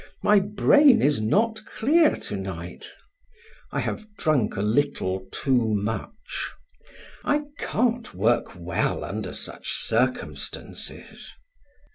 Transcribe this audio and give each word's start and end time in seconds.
My 0.23 0.39
brain 0.39 0.99
is 0.99 1.21
not 1.21 1.63
clear 1.77 2.15
to 2.15 2.35
night. 2.35 2.87
I 3.71 3.81
have 3.81 4.07
drunk 4.17 4.55
a 4.55 4.63
little 4.63 5.27
too 5.31 5.75
much. 5.75 6.49
I 7.23 7.43
can't 7.59 8.11
work 8.15 8.55
well 8.59 9.03
under 9.03 9.31
such 9.31 9.73
circumstances." 9.73 11.35